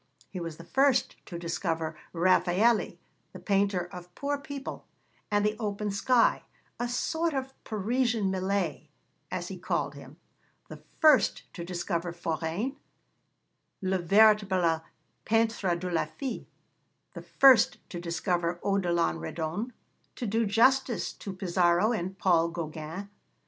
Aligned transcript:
He 0.31 0.39
was 0.39 0.57
the 0.57 0.63
first 0.63 1.15
to 1.27 1.37
discover 1.37 1.95
Raffaëlli, 2.11 2.97
'the 3.33 3.39
painter 3.41 3.87
of 3.93 4.15
poor 4.15 4.39
people 4.39 4.87
and 5.29 5.45
the 5.45 5.55
open 5.59 5.91
sky 5.91 6.41
a 6.79 6.89
sort 6.89 7.35
of 7.35 7.53
Parisian 7.63 8.31
Millet,' 8.31 8.87
as 9.29 9.49
he 9.49 9.59
called 9.59 9.93
him; 9.93 10.17
the 10.69 10.77
first 10.99 11.53
to 11.53 11.63
discover 11.63 12.11
Forain, 12.11 12.77
'le 13.83 13.99
véritable 13.99 14.81
peintre 15.23 15.75
de 15.75 15.91
la 15.91 16.05
fille'; 16.05 16.47
the 17.13 17.21
first 17.21 17.77
to 17.91 17.99
discover 17.99 18.59
Odilon 18.63 19.19
Redon, 19.19 19.71
to 20.15 20.25
do 20.25 20.47
justice 20.47 21.13
to 21.13 21.31
Pissaro 21.31 21.91
and 21.91 22.17
Paul 22.17 22.47
Gauguin. 22.49 23.07